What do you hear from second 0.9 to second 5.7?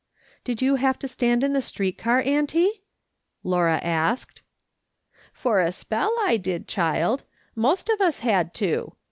to stand in the street car, auntie?" Laura asked." For